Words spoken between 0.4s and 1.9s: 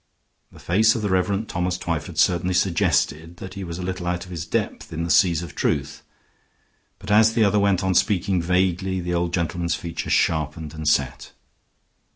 The face of the Rev. Thomas